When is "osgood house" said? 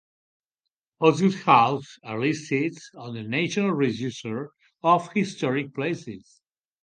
0.99-1.99